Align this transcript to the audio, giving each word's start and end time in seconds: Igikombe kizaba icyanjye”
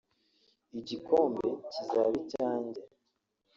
Igikombe 0.79 1.45
kizaba 1.71 2.11
icyanjye” 2.21 2.81